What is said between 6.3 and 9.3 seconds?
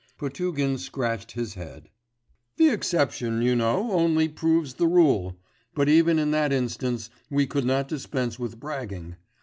that instance we could not dispense with bragging.